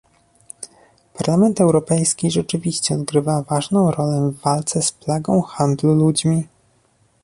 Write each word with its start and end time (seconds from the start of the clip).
Parlament 1.13 1.61
Europejski 1.61 2.31
rzeczywiście 2.31 2.95
odgrywa 2.95 3.41
ważną 3.43 3.91
rolę 3.91 4.31
w 4.31 4.41
walce 4.41 4.81
z 4.81 4.91
plagą 4.91 5.41
handlu 5.41 5.93
ludźmi 5.95 6.47